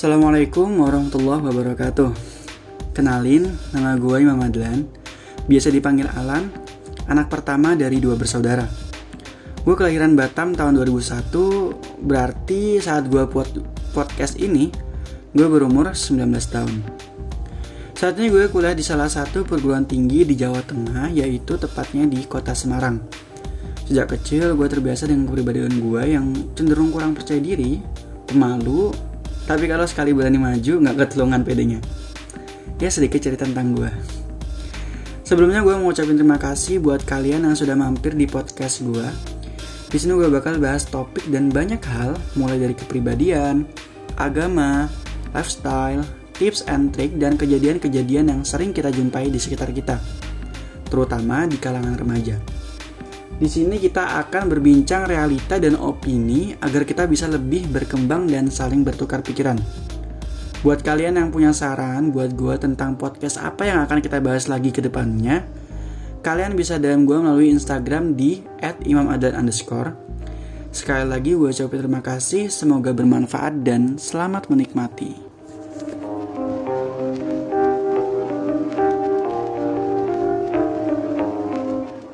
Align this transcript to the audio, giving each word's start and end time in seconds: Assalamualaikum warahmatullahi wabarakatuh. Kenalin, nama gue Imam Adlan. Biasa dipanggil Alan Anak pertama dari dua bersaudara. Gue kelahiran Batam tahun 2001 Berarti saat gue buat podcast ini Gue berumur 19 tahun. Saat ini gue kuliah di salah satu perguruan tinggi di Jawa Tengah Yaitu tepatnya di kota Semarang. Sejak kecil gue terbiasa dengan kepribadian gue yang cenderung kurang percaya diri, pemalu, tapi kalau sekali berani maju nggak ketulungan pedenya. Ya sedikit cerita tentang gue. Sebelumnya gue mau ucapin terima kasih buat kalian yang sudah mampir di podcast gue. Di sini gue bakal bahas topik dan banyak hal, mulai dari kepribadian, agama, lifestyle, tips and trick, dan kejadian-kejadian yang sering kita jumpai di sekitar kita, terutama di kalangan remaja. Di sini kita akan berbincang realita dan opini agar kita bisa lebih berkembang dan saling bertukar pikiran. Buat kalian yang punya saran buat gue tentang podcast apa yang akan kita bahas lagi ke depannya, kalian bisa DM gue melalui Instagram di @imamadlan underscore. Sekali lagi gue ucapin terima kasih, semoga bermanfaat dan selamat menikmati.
Assalamualaikum 0.00 0.80
warahmatullahi 0.80 1.44
wabarakatuh. 1.44 2.08
Kenalin, 2.96 3.52
nama 3.76 4.00
gue 4.00 4.16
Imam 4.24 4.40
Adlan. 4.40 4.88
Biasa 5.44 5.68
dipanggil 5.68 6.08
Alan 6.16 6.48
Anak 7.04 7.28
pertama 7.28 7.76
dari 7.76 8.00
dua 8.00 8.16
bersaudara. 8.16 8.64
Gue 9.60 9.76
kelahiran 9.76 10.16
Batam 10.16 10.56
tahun 10.56 10.80
2001 10.80 12.00
Berarti 12.00 12.80
saat 12.80 13.12
gue 13.12 13.28
buat 13.28 13.52
podcast 13.92 14.40
ini 14.40 14.72
Gue 15.36 15.44
berumur 15.52 15.92
19 15.92 16.16
tahun. 16.48 16.80
Saat 17.92 18.16
ini 18.24 18.32
gue 18.32 18.48
kuliah 18.48 18.72
di 18.72 18.80
salah 18.80 19.12
satu 19.12 19.44
perguruan 19.44 19.84
tinggi 19.84 20.24
di 20.24 20.32
Jawa 20.32 20.64
Tengah 20.64 21.12
Yaitu 21.12 21.60
tepatnya 21.60 22.08
di 22.08 22.24
kota 22.24 22.56
Semarang. 22.56 23.04
Sejak 23.84 24.16
kecil 24.16 24.56
gue 24.56 24.64
terbiasa 24.64 25.12
dengan 25.12 25.28
kepribadian 25.28 25.76
gue 25.76 26.02
yang 26.08 26.32
cenderung 26.56 26.88
kurang 26.88 27.12
percaya 27.12 27.36
diri, 27.36 27.84
pemalu, 28.24 29.09
tapi 29.50 29.66
kalau 29.66 29.82
sekali 29.82 30.14
berani 30.14 30.38
maju 30.38 30.78
nggak 30.78 30.94
ketulungan 30.94 31.42
pedenya. 31.42 31.82
Ya 32.78 32.86
sedikit 32.86 33.18
cerita 33.18 33.42
tentang 33.42 33.74
gue. 33.74 33.90
Sebelumnya 35.26 35.66
gue 35.66 35.74
mau 35.74 35.90
ucapin 35.90 36.14
terima 36.14 36.38
kasih 36.38 36.78
buat 36.78 37.02
kalian 37.02 37.42
yang 37.42 37.58
sudah 37.58 37.74
mampir 37.74 38.14
di 38.14 38.30
podcast 38.30 38.78
gue. 38.86 39.02
Di 39.90 39.98
sini 39.98 40.14
gue 40.14 40.30
bakal 40.30 40.62
bahas 40.62 40.86
topik 40.86 41.26
dan 41.34 41.50
banyak 41.50 41.82
hal, 41.82 42.14
mulai 42.38 42.62
dari 42.62 42.78
kepribadian, 42.78 43.66
agama, 44.22 44.86
lifestyle, 45.34 46.06
tips 46.38 46.62
and 46.70 46.94
trick, 46.94 47.18
dan 47.18 47.34
kejadian-kejadian 47.34 48.30
yang 48.30 48.40
sering 48.46 48.70
kita 48.70 48.94
jumpai 48.94 49.34
di 49.34 49.42
sekitar 49.42 49.74
kita, 49.74 49.98
terutama 50.86 51.50
di 51.50 51.58
kalangan 51.58 51.98
remaja. 51.98 52.38
Di 53.36 53.46
sini 53.46 53.78
kita 53.78 54.18
akan 54.26 54.50
berbincang 54.50 55.06
realita 55.06 55.60
dan 55.62 55.78
opini 55.78 56.56
agar 56.58 56.82
kita 56.82 57.06
bisa 57.06 57.30
lebih 57.30 57.70
berkembang 57.70 58.26
dan 58.26 58.50
saling 58.50 58.82
bertukar 58.82 59.22
pikiran. 59.22 59.60
Buat 60.60 60.84
kalian 60.84 61.16
yang 61.16 61.28
punya 61.32 61.56
saran 61.56 62.12
buat 62.12 62.36
gue 62.36 62.58
tentang 62.60 62.98
podcast 63.00 63.40
apa 63.40 63.64
yang 63.64 63.80
akan 63.86 64.04
kita 64.04 64.20
bahas 64.20 64.44
lagi 64.44 64.68
ke 64.68 64.84
depannya, 64.84 65.48
kalian 66.20 66.52
bisa 66.52 66.76
DM 66.76 67.08
gue 67.08 67.16
melalui 67.16 67.48
Instagram 67.48 68.12
di 68.12 68.44
@imamadlan 68.84 69.40
underscore. 69.40 69.96
Sekali 70.68 71.08
lagi 71.08 71.32
gue 71.32 71.48
ucapin 71.48 71.80
terima 71.80 72.04
kasih, 72.04 72.52
semoga 72.52 72.92
bermanfaat 72.92 73.64
dan 73.64 73.96
selamat 73.96 74.52
menikmati. 74.52 75.29